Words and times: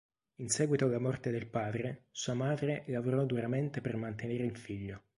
In 0.37 0.49
seguito 0.49 0.85
alla 0.85 0.97
morte 0.97 1.29
del 1.29 1.45
padre, 1.45 2.05
sua 2.09 2.33
madre 2.33 2.85
lavorò 2.87 3.23
duramente 3.23 3.81
per 3.81 3.97
mantenere 3.97 4.45
il 4.45 4.57
figlio. 4.57 5.03